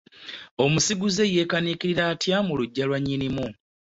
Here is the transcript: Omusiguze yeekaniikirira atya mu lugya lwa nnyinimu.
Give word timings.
Omusiguze 0.63 1.23
yeekaniikirira 1.33 2.03
atya 2.13 2.37
mu 2.47 2.53
lugya 2.59 2.83
lwa 2.87 2.97
nnyinimu. 3.01 3.47